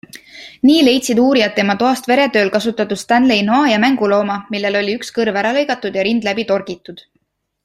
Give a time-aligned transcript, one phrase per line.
[0.67, 5.41] Nii leidsid uurijad tema toast veretööl kasutatud Stanley noa ja mängulooma, millel oli üks kõrv
[5.43, 7.07] ära lõigatud ja rind läbi torgitud.